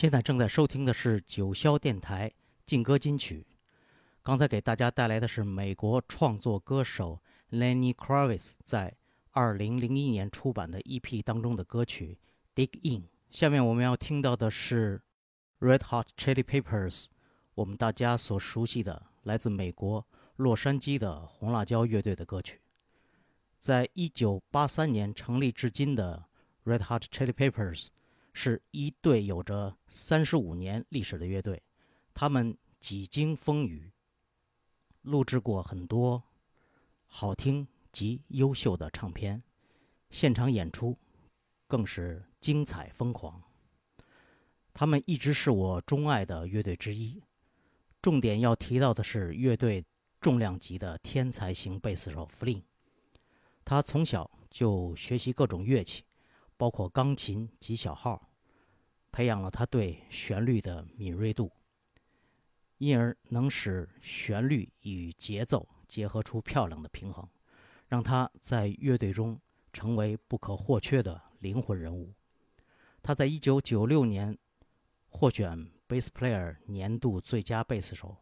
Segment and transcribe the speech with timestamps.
[0.00, 2.30] 现在正在收听的是九霄电台
[2.64, 3.44] 劲歌金曲。
[4.22, 7.20] 刚才给大家带来的是美国创作歌手
[7.50, 8.94] Lenny Kravitz 在
[9.32, 12.16] 2001年出版的 EP 当中的歌曲
[12.56, 13.02] 《Dig In》。
[13.32, 15.02] 下面我们要听到的是
[15.58, 17.06] Red Hot Chili Peppers，
[17.56, 22.60] 我们大家所熟悉的来自美国洛杉矶的红辣椒乐队的歌曲。
[23.58, 26.26] 在一九八三年成立至今的
[26.64, 27.88] Red Hot Chili Peppers
[28.40, 31.60] 是一队有着三十五年历史的乐队，
[32.14, 33.90] 他们几经风雨，
[35.02, 36.22] 录制过很多
[37.08, 39.42] 好听及优秀的唱片，
[40.08, 40.96] 现场演出
[41.66, 43.42] 更是精彩疯狂。
[44.72, 47.20] 他们一直是我钟爱的乐队之一。
[48.00, 49.84] 重点要提到的是乐队
[50.20, 52.62] 重量级的天才型贝斯手弗林，
[53.64, 56.04] 他从小就学习各种乐器，
[56.56, 58.27] 包括钢琴及小号，
[59.10, 61.50] 培养了他对旋律的敏锐度，
[62.78, 67.28] 因而能使旋律与节奏结合出漂亮的平衡，
[67.88, 69.40] 让他在乐队中
[69.72, 72.12] 成为不可或缺的灵魂人物。
[73.02, 74.36] 他在一九九六年
[75.08, 78.16] 获选 Bass Player 年度最佳贝斯手，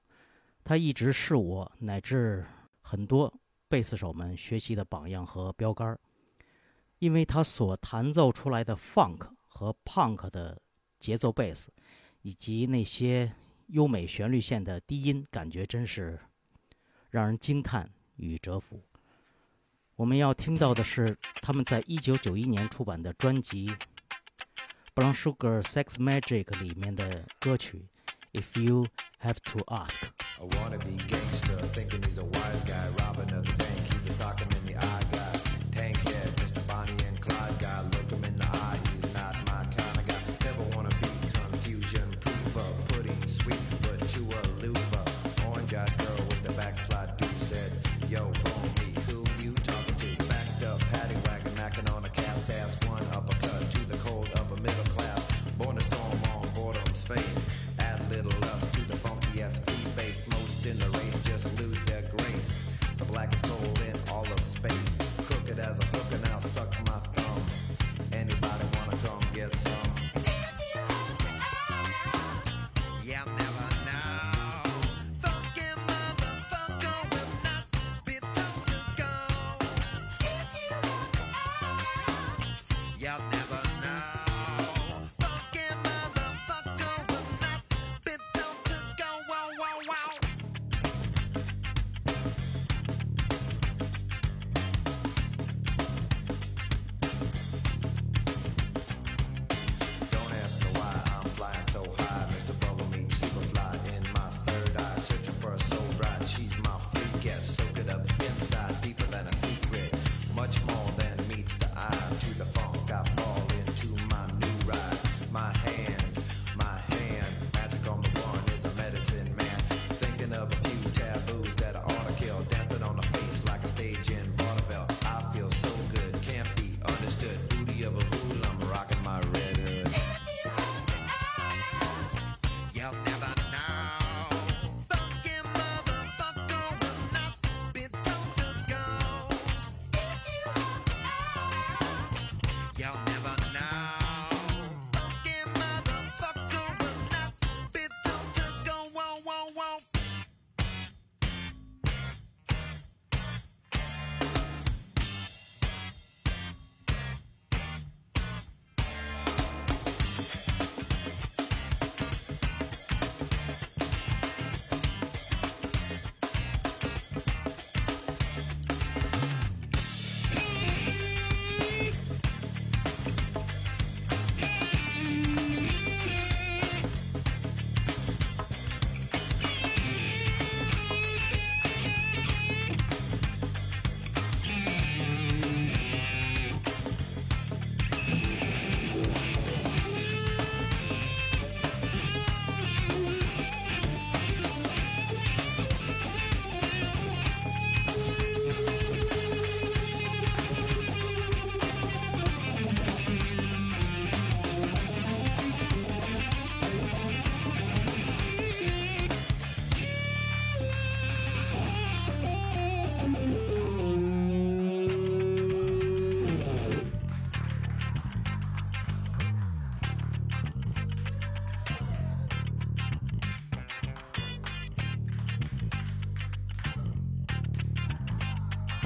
[0.63, 2.47] 他一直是我乃至
[2.81, 3.33] 很多
[3.69, 5.99] 贝斯手们学习的榜样和标杆，
[7.01, 10.61] 因为他所弹奏出来的 Funk 和 Punk 的
[11.07, 11.71] 节奏贝斯，
[12.23, 13.33] 以及那些
[13.69, 16.19] 优美旋律线的低音，感觉真是
[17.11, 18.83] 让人惊叹与折服。
[19.95, 23.69] 我们要听到的是他们在一九九一年出版的专辑
[24.97, 27.87] 《Brown Sugar Sex Magic》里面的歌曲
[28.41, 28.89] 《If You
[29.21, 30.01] Have to Ask》。
[69.51, 69.86] gets on.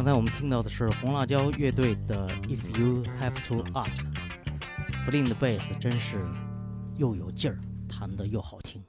[0.00, 4.00] 刚才我们听到的是红辣椒乐队的《If You Have to Ask》，
[5.04, 6.26] 弗林的贝斯真是
[6.96, 8.82] 又有劲儿，弹得又好听。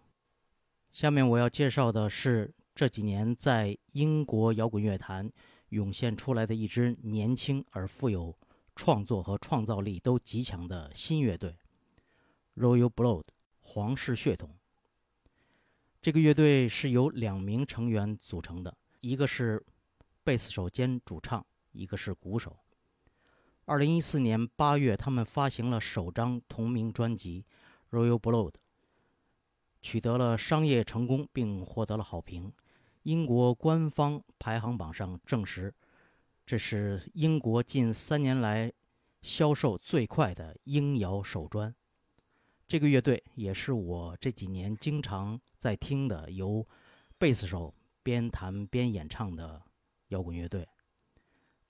[0.94, 5.30] 下面我要介绍的是这几年在英国摇滚乐坛
[5.68, 8.34] 涌现出来的一支年轻而富有
[8.74, 11.58] 创作和创造力都极强的新乐队
[12.56, 13.26] ——Royal Blood（
[13.60, 14.56] 皇室血统）。
[16.02, 19.62] 这个乐队是由两名成员组成的，一个是
[20.24, 22.60] 贝斯手兼主唱，一个是鼓手。
[23.66, 27.44] 二零一四年八月，他们发行了首张同名专辑
[27.98, 28.52] 《Royal Blood》，
[29.82, 32.54] 取得了商业成功，并获得了好评。
[33.04, 35.74] 英国官方排行榜上证实，
[36.46, 38.72] 这是英国近三年来
[39.24, 41.74] 销售最快的英谣首专。
[42.68, 46.68] 这个乐队也是我这几年经常在听的，由
[47.18, 47.74] 贝斯手
[48.04, 49.64] 边弹边演唱的
[50.12, 50.68] 摇滚乐队。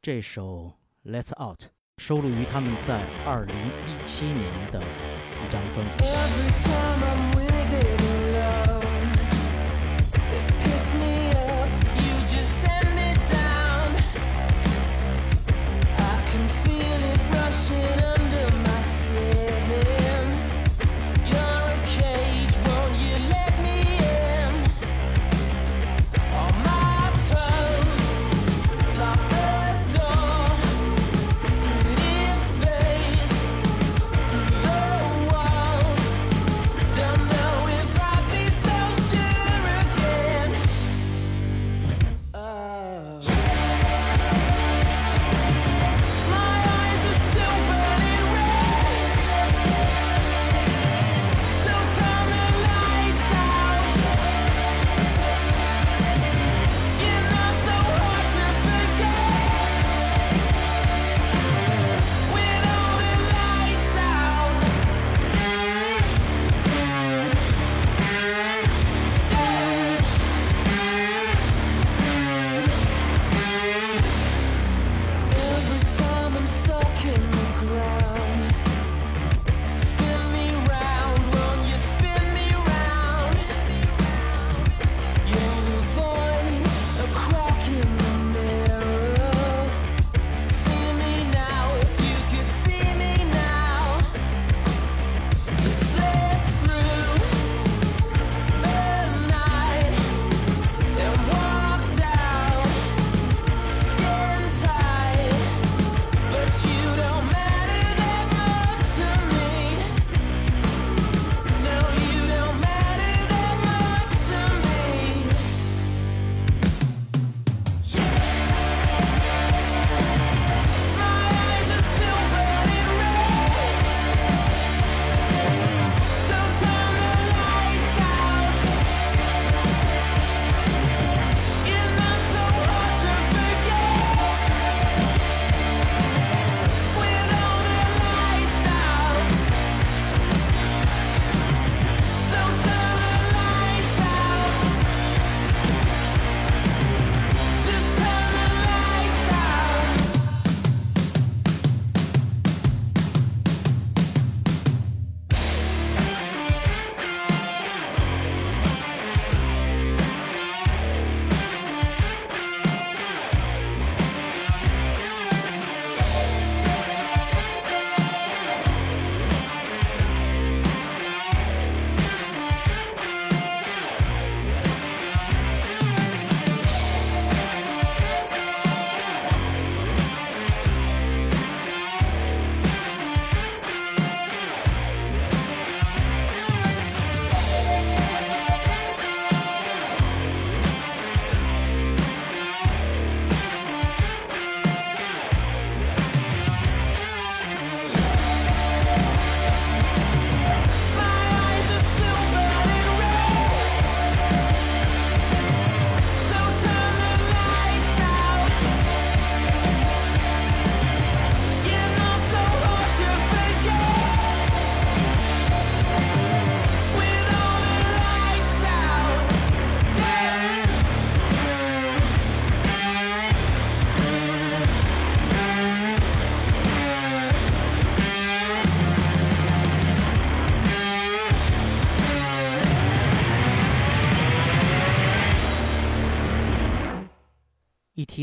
[0.01, 0.73] 这首
[1.09, 1.61] 《Let's Out》
[1.97, 5.97] 收录于他们在二零一七年的一张专辑。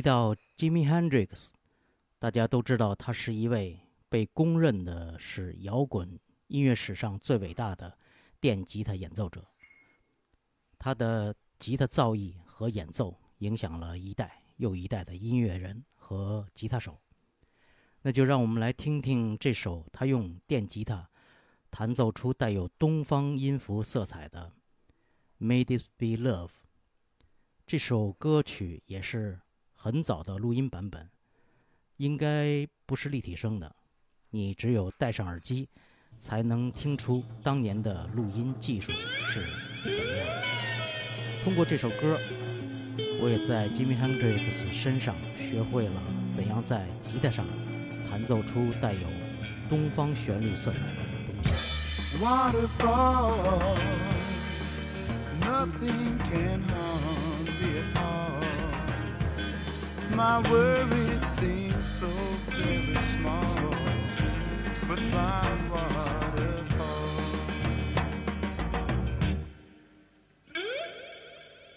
[0.08, 1.50] 到 Jimi Hendrix，
[2.18, 7.98] 大家都知道他是一位被公认的是摇滚音乐史上最伟大的
[8.40, 9.46] 电吉他演奏者。
[10.78, 16.98] 他的吉他造诣和演奏影响了一代又一代的音乐人和吉他手。
[18.00, 21.06] 那就让我们来听听这首他用电吉他
[21.70, 24.54] 弹奏出带有东方音符色彩的
[25.46, 26.46] 《madeis Be Love》。
[27.66, 29.38] 这首歌曲也是
[29.80, 31.08] 很早的录音版本，
[31.98, 33.76] 应该不是立体声的，
[34.30, 35.68] 你只有戴上耳机，
[36.18, 38.90] 才能听出当年的录音技术
[39.22, 39.46] 是
[39.84, 40.42] 怎么样的。
[41.44, 42.18] 通过这首歌，
[43.20, 47.46] 我也在 Jimmy Hendrix 身上学会了怎样在吉他上
[48.10, 49.08] 弹奏出带有
[49.70, 52.18] 东方旋律色彩的东西。
[60.18, 62.08] My worries seem so
[62.48, 63.70] very small,
[64.88, 67.22] but my waterfall.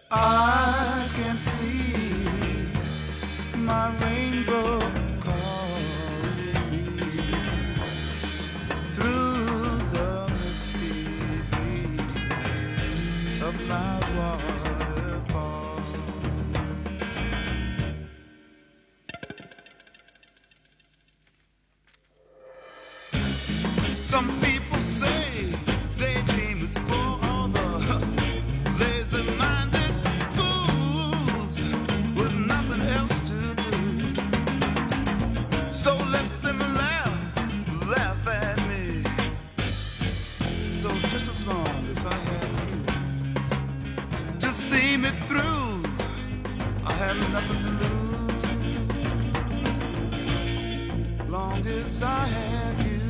[0.09, 1.80] I can see
[47.19, 48.45] nothing to lose.
[51.29, 53.01] Long as I have you.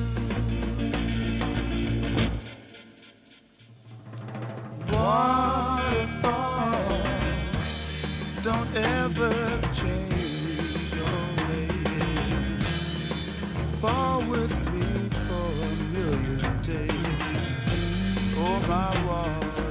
[8.44, 10.12] Don't ever change.
[13.80, 17.58] Fall with me for a million days.
[18.36, 19.71] Oh, my waterfall.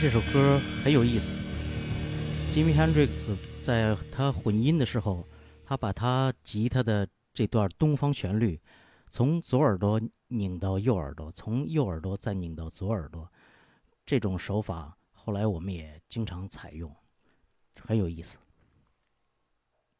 [0.00, 1.40] 这首歌很有意思。
[2.52, 5.26] Jimi Hendrix 在他混音的时候，
[5.64, 8.60] 他把他吉他的这段东方旋律
[9.10, 13.28] 从左耳朵拧到右耳朵，从右耳朵再拧到左耳朵，
[14.06, 16.94] 这种手法后来我们也经常采用，
[17.80, 18.38] 很有意思。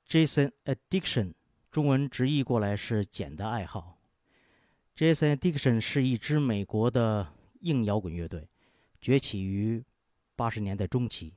[0.08, 1.32] Jason Addiction
[1.72, 3.98] 中文直译过来是“简的爱好”。
[4.96, 7.32] Jason Addiction 是一支美国的
[7.62, 8.48] 硬摇滚乐队。
[9.00, 9.80] 崛起于
[10.38, 11.34] 八十年代中期，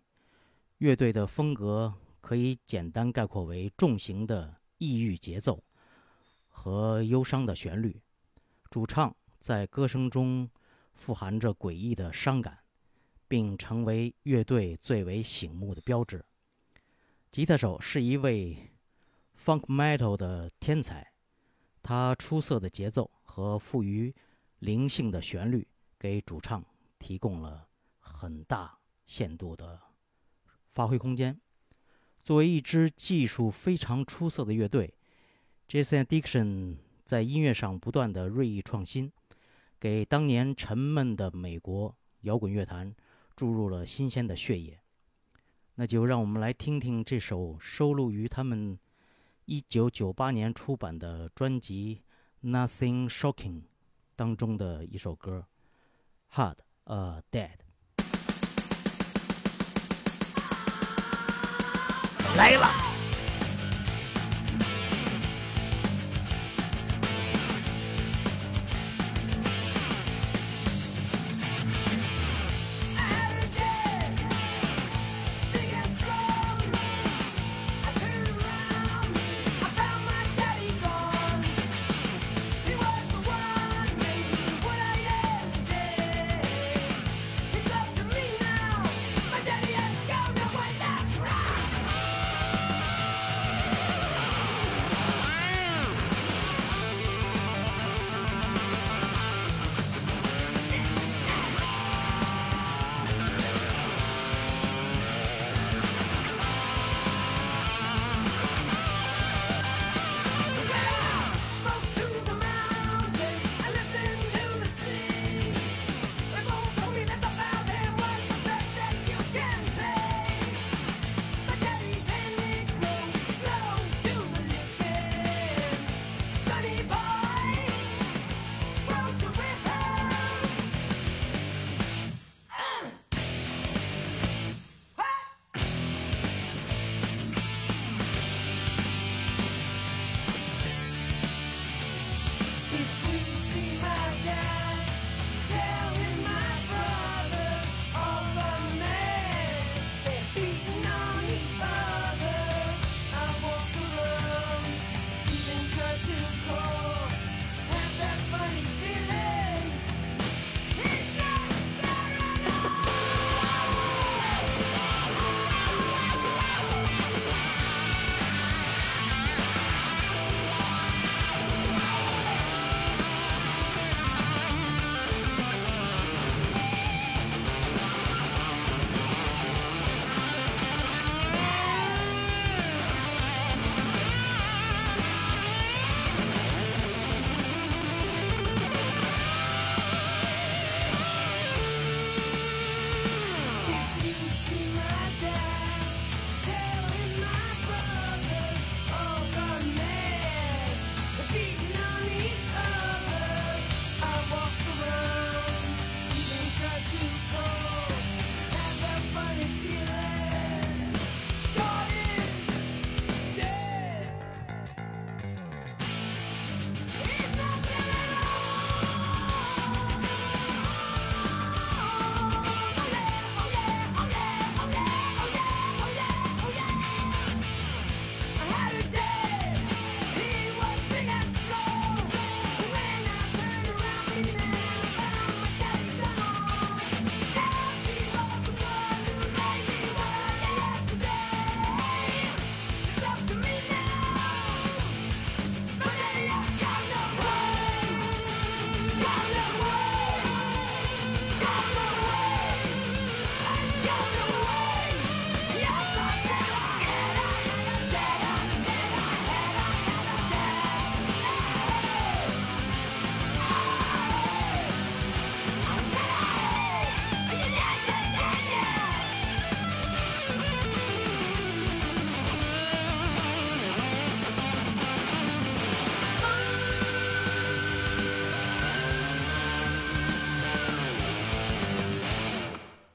[0.78, 5.64] 乐队的风格可以简单概括为重型的抑郁节奏
[6.48, 8.00] 和忧伤的旋律。
[8.70, 10.48] 主唱在歌声中
[10.94, 12.60] 富含着诡异的伤感，
[13.28, 16.24] 并成为乐队最为醒目的标志。
[17.32, 18.72] 吉他手是一位
[19.36, 21.12] funk metal 的天才，
[21.82, 24.14] 他出色的节奏和富于
[24.60, 26.64] 灵性的旋律给主唱。
[27.00, 27.68] 提供了
[28.00, 28.78] 很大
[29.12, 29.78] 限度的
[30.72, 31.38] 发挥空间。
[32.24, 34.94] 作为一支技术非常出色的乐队
[35.68, 39.12] ，Jason Addiction 在音乐上不断的锐意创新，
[39.78, 42.96] 给当年沉闷的美国摇滚乐坛
[43.36, 44.80] 注入了新鲜的血液。
[45.76, 48.80] 那就让我们来听听这首收录于他们
[49.44, 52.02] 一九九八年出版的专辑
[52.50, 53.62] 《Nothing Shocking》
[54.16, 55.48] 当中的一首歌
[56.38, 57.58] 《Hard a Dead》。
[62.36, 62.91] 来了。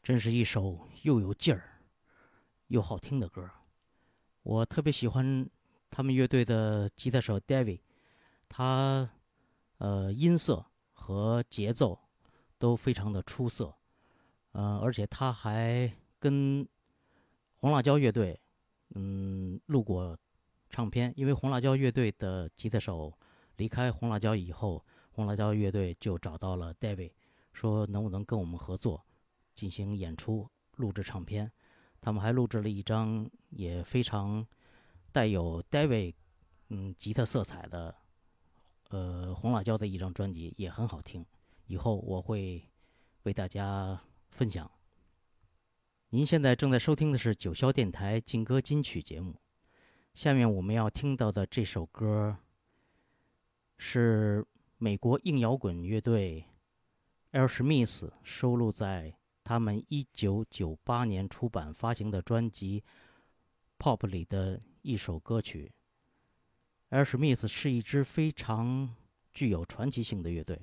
[0.07, 1.81] 真是一首又有劲儿
[2.69, 3.51] 又好听的歌。
[4.45, 5.45] 我特别喜欢
[5.91, 7.81] 他们乐队的吉他手 David，
[8.49, 9.11] 他
[9.79, 11.99] 呃音色和节奏
[12.57, 13.75] 都非常的出色，
[14.53, 16.65] 呃，而且他还跟
[17.57, 18.41] 红辣椒乐队
[18.95, 20.17] 嗯录过
[20.71, 23.13] 唱片，因为红辣椒乐队的吉他手
[23.57, 27.11] 离开红辣椒以后，红辣椒乐队就找到了 David，
[27.53, 29.05] 说能不能跟我们合作。
[29.57, 31.51] 进行演出、录制唱片。
[32.01, 34.47] 他们还录制了一张也非常
[35.11, 36.15] 带有 David
[36.69, 37.93] 嗯吉他色彩的
[38.91, 41.27] 呃红辣椒的一张专辑，也很好听。
[41.67, 42.63] 以后我会
[43.25, 44.71] 为大家分享。
[46.11, 49.41] 您现在正在收听的是九霄电台劲歌金曲节目。
[50.15, 52.37] 下面我们要听到的这首歌
[53.79, 54.47] 是
[54.79, 56.45] 美国硬摇滚乐队
[57.33, 59.16] Air Smith 收录在
[59.49, 62.81] 他们一九九八年出版发行的专辑
[63.79, 65.71] 《Pop》里的一首歌曲
[66.91, 68.93] Air Smith 是一支非常
[69.33, 70.61] 具有传奇性的乐队，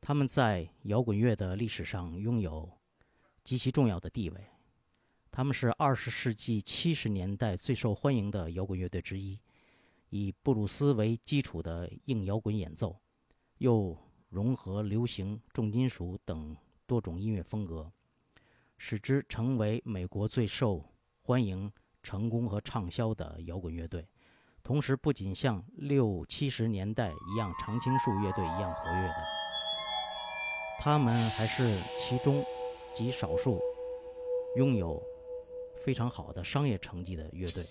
[0.00, 2.70] 他们在摇滚乐的历史上拥有
[3.42, 4.46] 极其重要的地位。
[5.32, 9.40] 他们是二十世纪七十年代最受欢迎的摇滚乐队之一，
[10.10, 12.96] 以布鲁斯为基础的硬摇滚演奏，
[13.56, 16.56] 又融合流行、重金属等
[16.88, 17.92] 多种音乐风格，
[18.78, 20.82] 使之成为美国最受
[21.20, 21.70] 欢迎、
[22.02, 24.08] 成功和畅销的摇滚乐队。
[24.62, 29.14] 同时，不仅像六七十年代一样常青树乐队一样活跃的，
[30.80, 32.42] 他们还是其中
[32.94, 33.60] 极少数
[34.56, 35.02] 拥有
[35.76, 37.62] 非常好的商业成绩的乐队。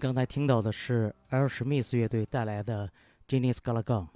[0.00, 2.90] 刚才听到的是 Air Smith 乐队带来的
[3.28, 4.08] j e n n y s g a l a g o n。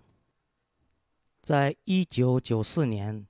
[1.43, 3.27] 在一九九四年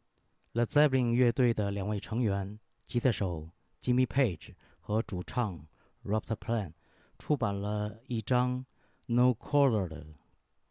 [0.53, 3.51] ，The Zeppelin 乐队的两位成员，吉他手
[3.83, 5.67] Jimmy Page 和主唱
[6.05, 6.75] Robert Plant
[7.19, 8.65] 出版了一张
[9.07, 10.07] No Color 的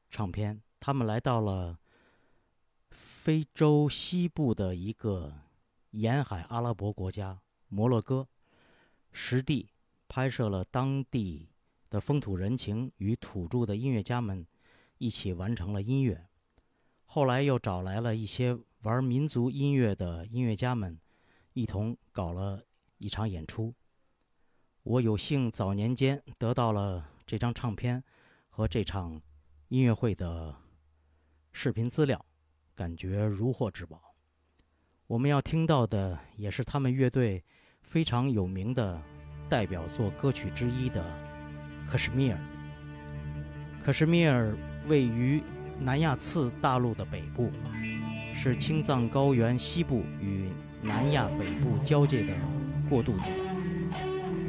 [0.10, 0.62] 唱片。
[0.80, 1.78] 他们来到了
[2.92, 5.34] 非洲西部的一个
[5.92, 8.30] 沿海阿拉伯国家摩洛哥，
[9.12, 9.72] 实地
[10.08, 11.50] 拍摄了当地
[11.94, 14.48] 的风土人情与土著的音乐家们
[14.98, 16.26] 一起完成了音乐。
[17.06, 21.00] 后来又找来了一些玩民族音乐的音乐家们，
[21.54, 22.64] 一同搞了
[22.98, 23.76] 一场演出。
[24.82, 28.04] 我有幸早年间得到了这张唱片
[28.50, 29.22] 和这场
[29.68, 30.56] 音乐会的
[31.52, 32.26] 视频资料，
[32.74, 34.16] 感觉如获至宝。
[35.06, 37.44] 我们要听到的也是他们乐队
[37.84, 39.00] 非常有名的
[39.48, 41.04] 代表作歌曲之一的
[41.90, 42.38] 《克什米尔》。
[43.86, 44.56] 克什米尔
[44.88, 45.44] 位于
[45.80, 47.52] 南亚次大陆的北部，
[48.34, 50.50] 是青藏高原西部与
[50.82, 52.34] 南亚北部交界的
[52.90, 53.30] 过渡地带。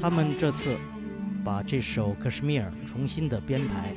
[0.00, 0.76] 他们这次
[1.44, 3.94] 把这首《克什米尔》重新的编排，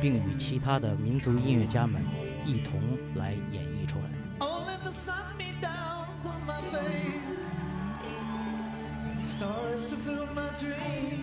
[0.00, 2.02] 并与其他的民族音乐家们
[2.44, 2.80] 一同
[3.14, 4.04] 来演绎出来。
[4.38, 7.20] Oh, let the sun be down upon my face.
[9.20, 11.19] Stars to fill my dream.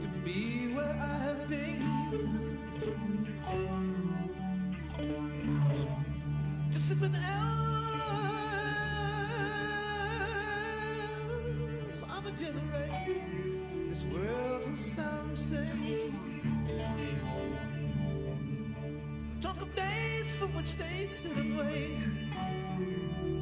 [0.00, 2.58] To be where I have been.
[6.72, 7.36] To sit with a
[12.38, 13.88] generation.
[13.88, 16.18] This world will sound same.
[19.40, 21.98] Talk of days for which they sit wait.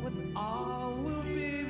[0.03, 1.65] When all will be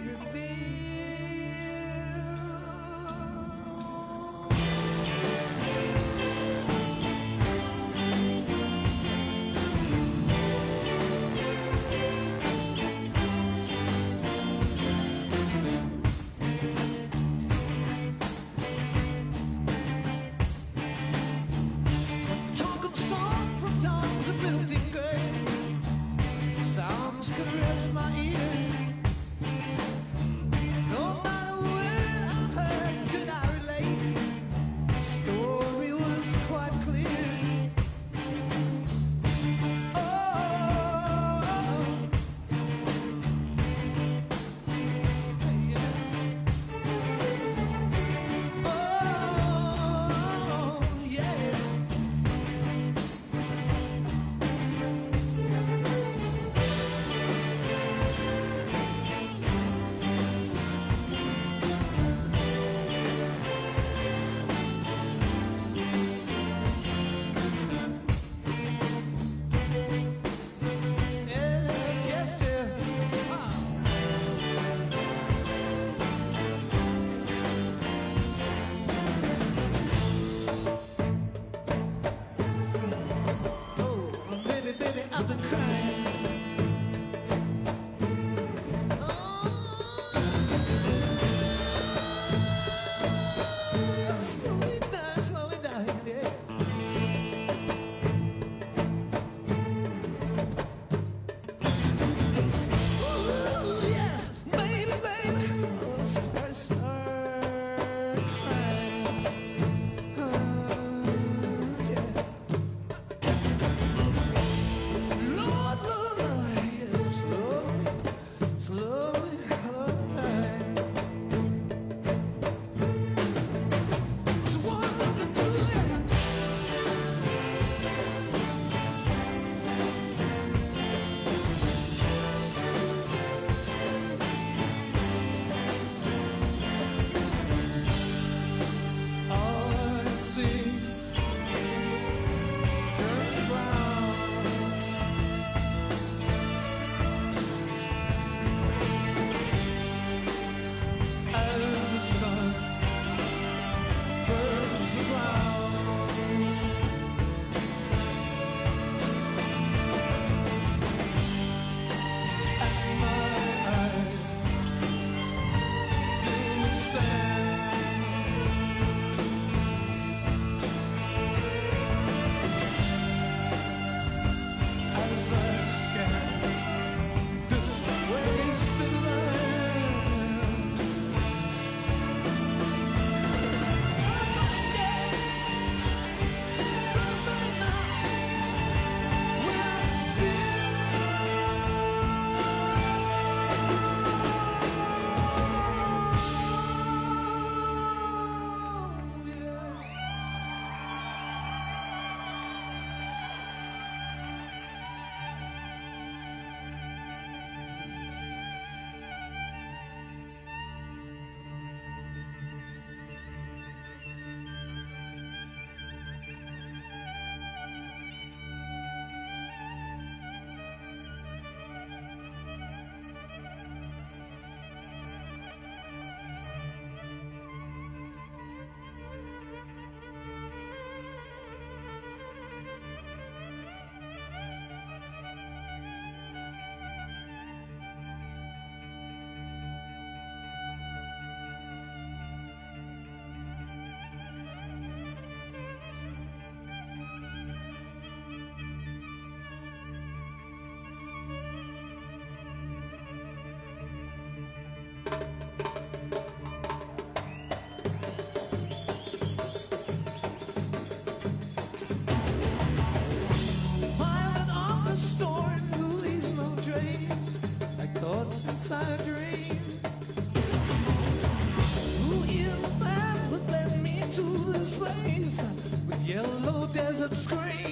[277.14, 277.63] scream.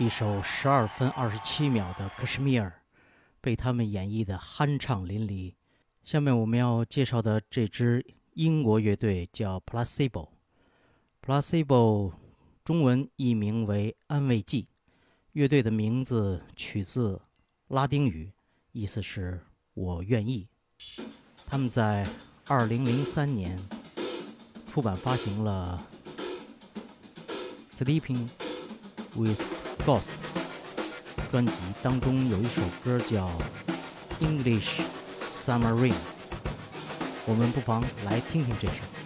[0.00, 2.66] 一首十二分二十七秒的《Kashmir》，
[3.40, 5.54] 被他们演绎的酣畅淋漓。
[6.04, 10.28] 下面我们要介绍的这支英国乐队叫 Placebo。
[11.20, 12.12] Placebo
[12.64, 14.68] 中文译名为安慰剂，
[15.32, 17.20] 乐队的名字取自
[17.66, 18.30] 拉丁语，
[18.70, 19.40] 意思是
[19.74, 20.46] 我愿意。
[21.44, 22.06] 他们在
[22.46, 23.58] 二零零三年
[24.68, 25.84] 出版发行了
[27.84, 28.28] 《Sleeping
[29.16, 30.08] with Ghost》
[31.30, 31.52] 专辑，
[31.82, 33.28] 当中有一首歌叫
[34.20, 34.80] 《English
[35.28, 35.92] Summer Rain》，
[37.26, 38.97] 我们不妨来听听这首。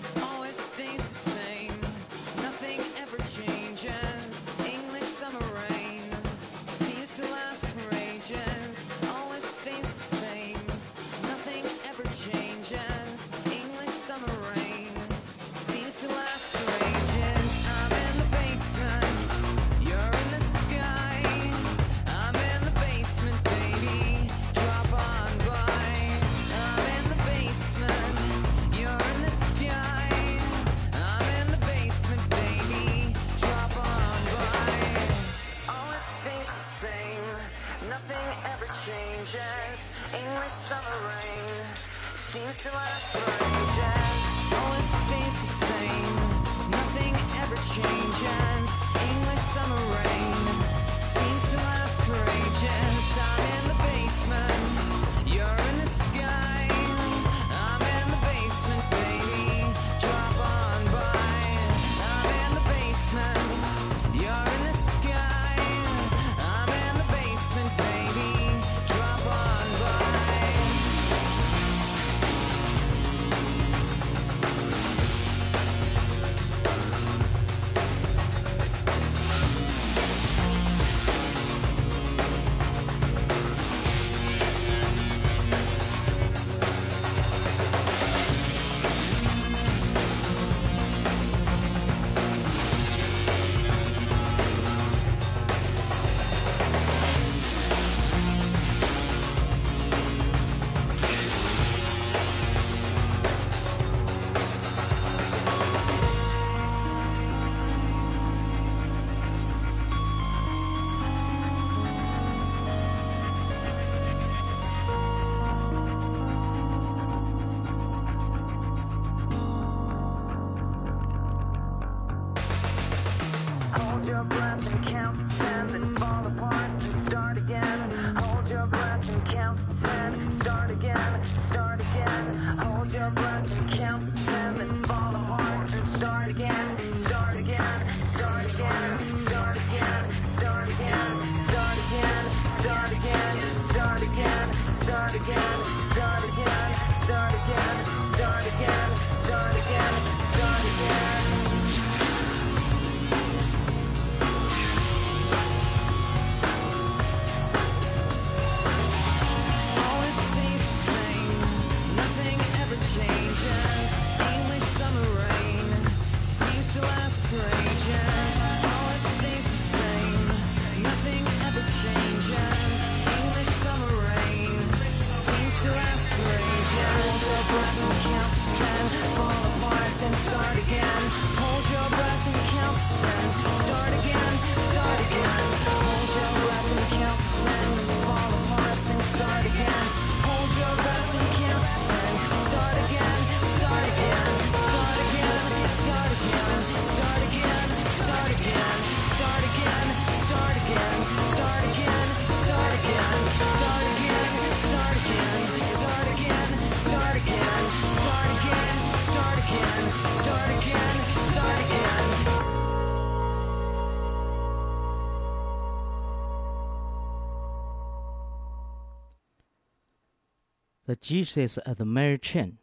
[221.13, 222.55] Jesus at the Mary Chain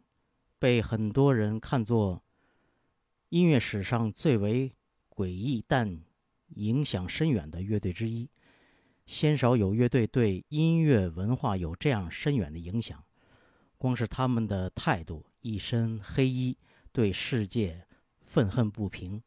[0.58, 2.24] 被很多人看作
[3.28, 4.74] 音乐史上最为
[5.08, 6.02] 诡异但
[6.56, 8.28] 影响深远的乐队之一。
[9.06, 13.04] 鲜少有乐队对音乐文化有这样深远的影响。
[13.78, 16.58] 光是他们的态度，一身黑衣，
[16.90, 17.86] 对世界
[18.18, 19.22] 愤恨不平，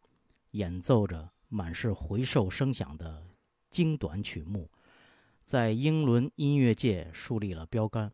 [0.52, 3.26] 演奏着满是回兽声响的
[3.72, 4.70] 精短曲目，
[5.46, 8.12] 在英伦音乐界树立了标杆。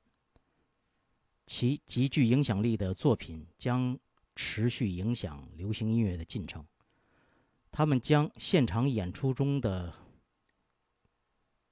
[1.49, 3.97] 其极具影响力的作品将
[4.35, 6.63] 持续影响流行音乐的进程。
[7.71, 9.91] 他们将现场演出中的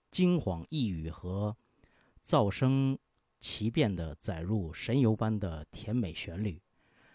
[0.10, 1.56] 惊恍异语和
[2.26, 2.98] 噪声
[3.40, 6.60] 奇变的载入神游般的甜美旋律，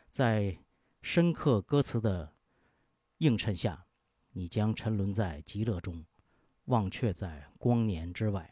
[0.08, 0.56] 在
[1.02, 2.32] 深刻歌词的
[3.18, 3.84] 映衬下，
[4.30, 6.06] 你将沉沦在极乐中，
[6.66, 8.51] 忘却在光年之外。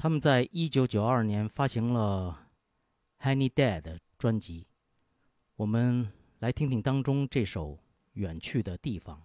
[0.00, 2.46] 他们在一九九二年发行了
[3.26, 3.82] 《Honey Dead》
[4.16, 4.68] 专辑，
[5.56, 7.72] 我们来听听当中这首
[8.12, 9.16] 《远去的地方》。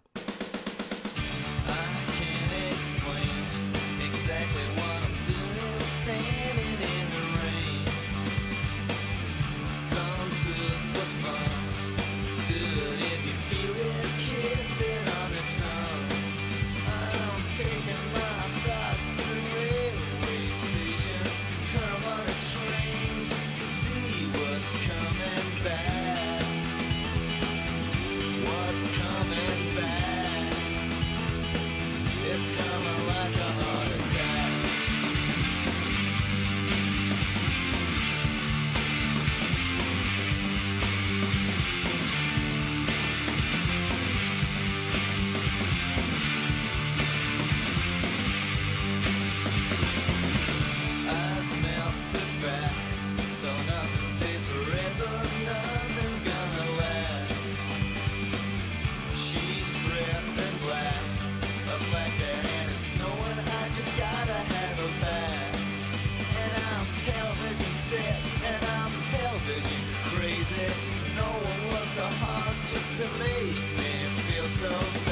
[72.98, 75.03] To make me feel so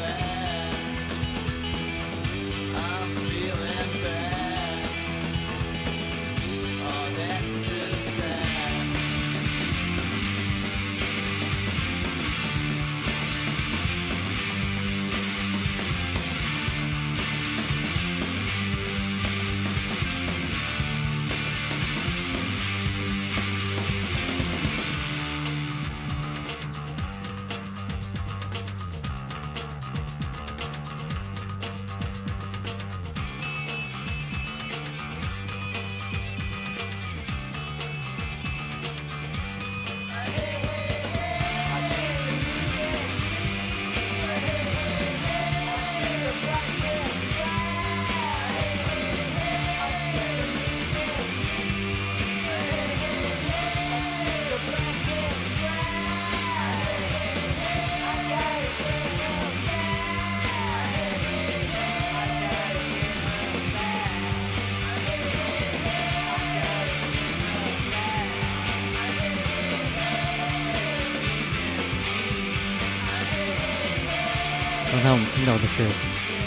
[75.42, 75.84] 听到的是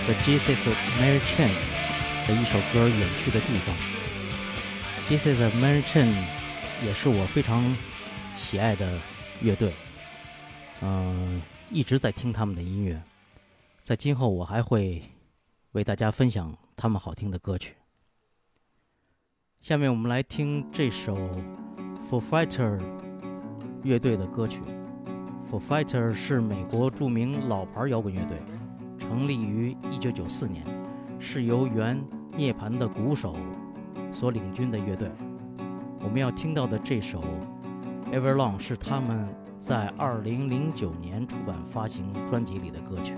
[0.05, 1.51] The Jesus of Mary Chain
[2.29, 3.75] 的一首歌《远去的地方》。
[5.09, 6.15] Jesus of Mary Chain
[6.87, 7.77] 也是我非常
[8.37, 8.97] 喜爱的
[9.41, 9.73] 乐队，
[10.83, 11.43] 嗯、
[11.73, 13.03] 一直在听他们的音乐，
[13.83, 15.03] 在今后我还会
[15.73, 17.75] 为大家分享他们好听的歌曲。
[19.61, 21.17] 下面我们来听这首
[21.99, 22.81] f o r Fighter
[23.83, 24.61] 乐队的歌曲。
[25.45, 28.39] f o r Fighter 是美国著名老牌摇滚乐队，
[29.05, 30.65] 成立于一九九四年，
[31.19, 32.03] 是由原
[32.35, 33.37] 涅槃的鼓手
[34.11, 35.11] 所领军的乐队。
[36.01, 37.23] 我们要听到的这首
[38.13, 39.29] 《Everlong》是他们
[39.59, 43.15] 在二零零九年出版发行专辑里的歌曲。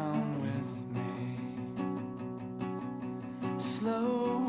[0.00, 1.08] Down with me.
[3.58, 4.39] Slow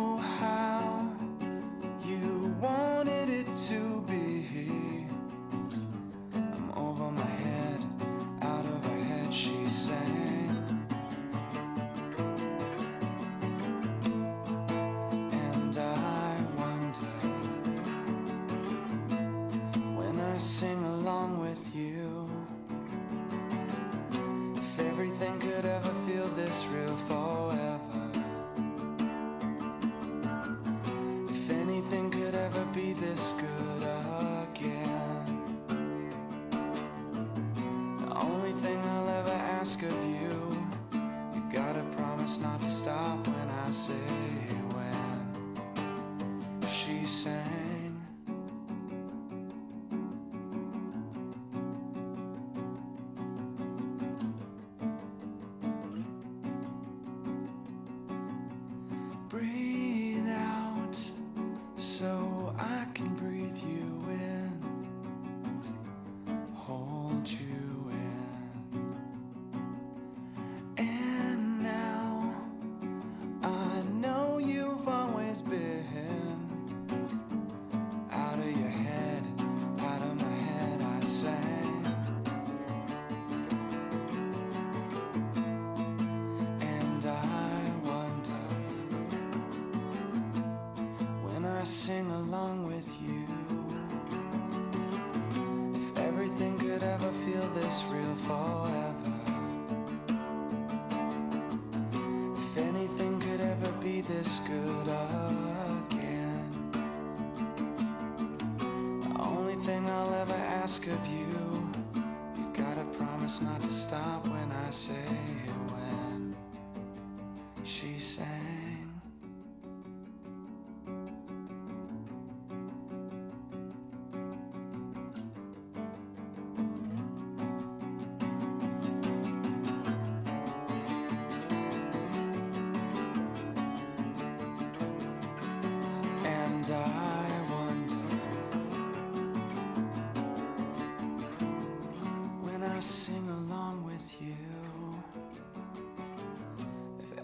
[117.72, 118.31] she said.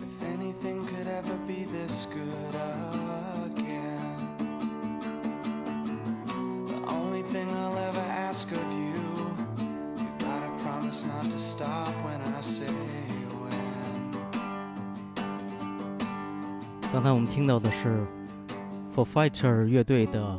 [0.00, 2.54] If anything could ever be this good
[3.46, 4.18] again.
[6.66, 8.98] The only thing I'll ever ask of you
[9.98, 12.66] you gotta promise not to stop when I say
[13.40, 13.58] when.
[16.92, 18.06] 刚才我们听到的是
[18.94, 20.38] For Fighter 乐队的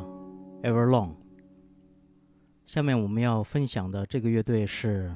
[0.62, 1.23] Everlong。
[2.75, 5.15] 下面我们要分享的这个乐队是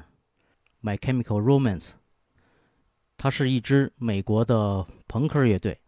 [0.82, 1.90] My Chemical Romance，
[3.18, 5.78] 它是一支美国的朋克乐队，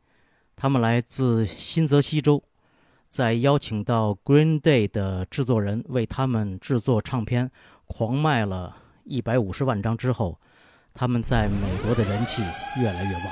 [0.55, 2.45] 他们来自新泽西州，
[3.09, 7.51] 在邀请到 Green Day 的制作人为他们制作唱片，
[7.87, 10.39] 狂卖了一百五十万张之后，
[10.93, 12.43] 他们在美国的人气
[12.83, 13.27] 越来越旺。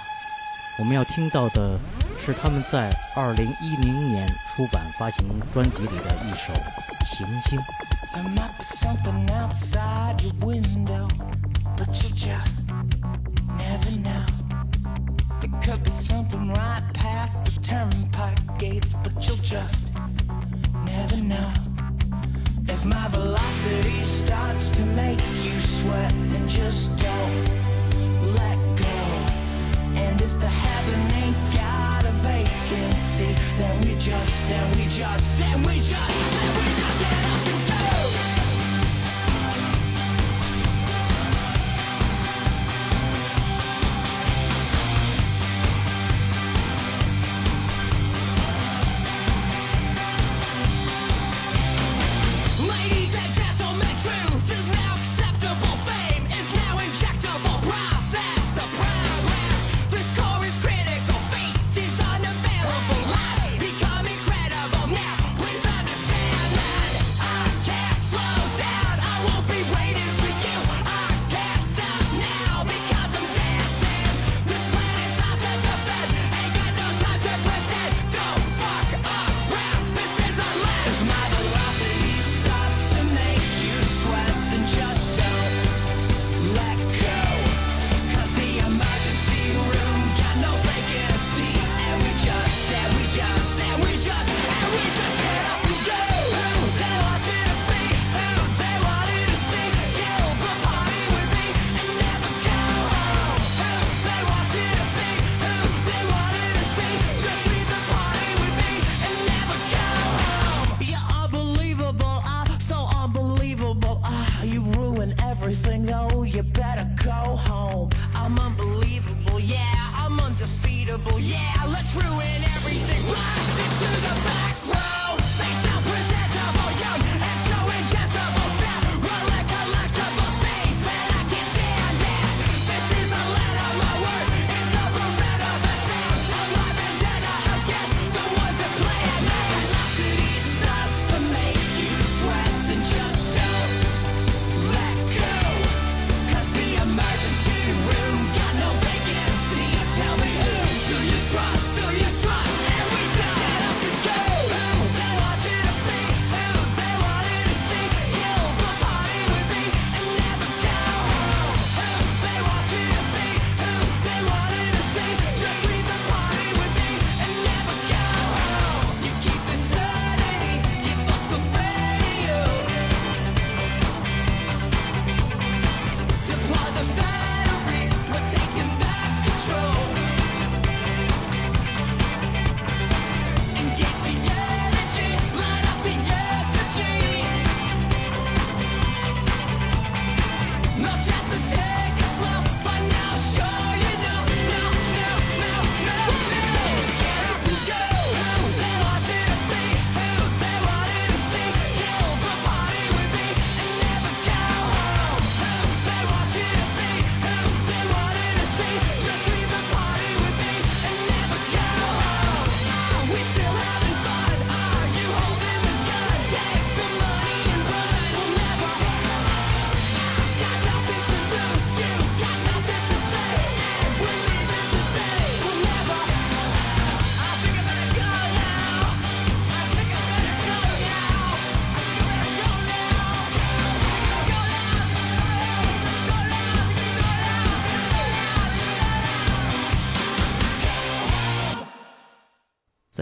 [0.78, 1.78] 我们要听到的
[2.18, 4.26] 是他们在二零一零年
[4.57, 6.55] 出版发行专辑里的一首
[7.05, 7.59] 《行星》。
[8.13, 11.07] There might be something outside your window,
[11.77, 12.69] but you just
[13.57, 14.27] never know.
[15.43, 19.95] It could be something right past the turnpike gates, but you'll just
[20.85, 21.53] never know.
[22.69, 27.45] If my velocity starts to make you sweat, then just don't
[28.35, 28.99] let go.
[29.95, 35.63] And if the heaven ain't got a vacancy, then we just, then we just, then
[35.63, 36.70] we just, then we just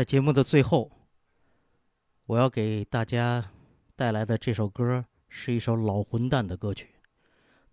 [0.09, 0.91] 节目的最后，
[2.25, 3.53] 我要给大家
[3.95, 6.89] 带来的这首歌是一首老混蛋的歌曲，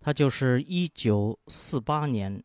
[0.00, 2.44] 它就是一九四八年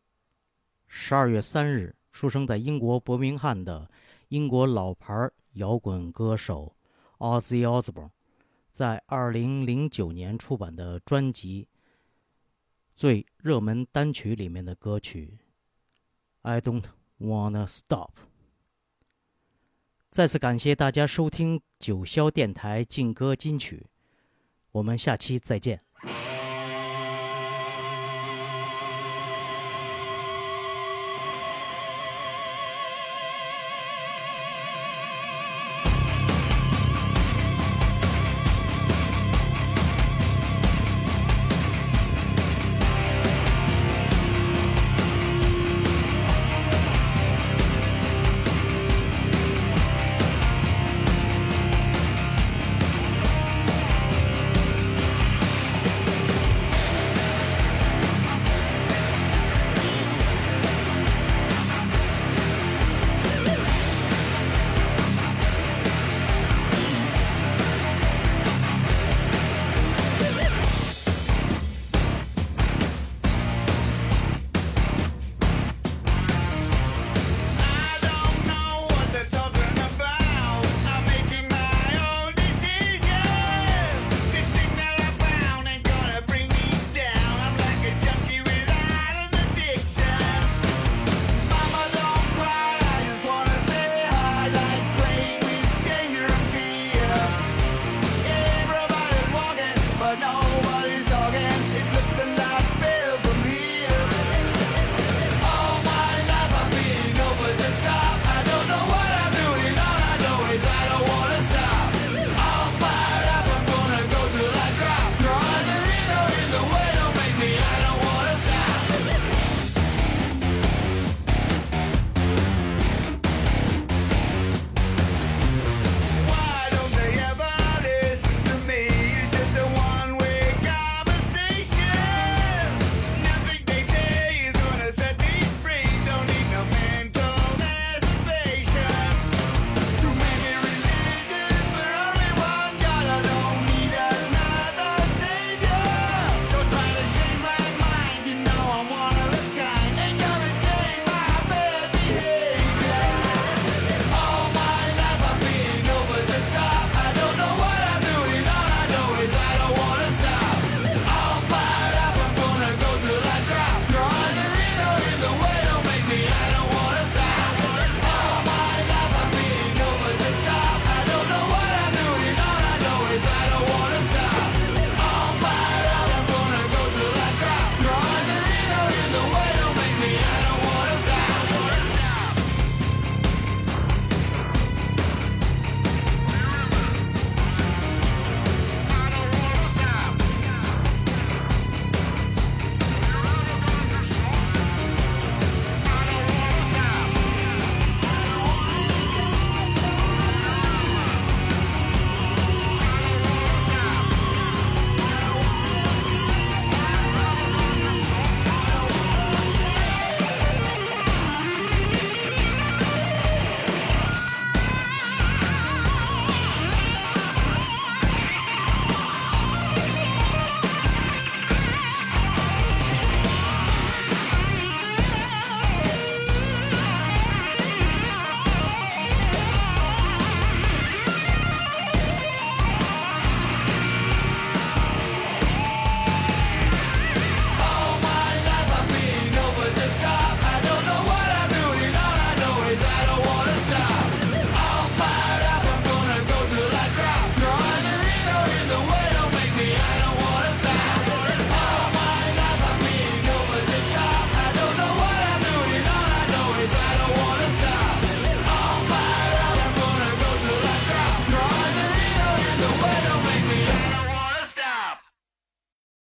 [0.86, 3.90] 十二月三日出生在英国伯明翰的
[4.28, 6.74] 英国老牌摇滚歌手
[7.18, 8.12] Ozzy Osbourne，
[8.70, 11.68] 在二零零九年出版的专辑
[12.94, 15.38] 最热门单曲里面的歌曲
[16.48, 16.84] 《I Don't
[17.18, 18.12] Wanna Stop》。
[20.12, 23.86] 再次感谢大家收听九霄电台劲歌金曲，
[24.70, 25.80] 我们下期再见。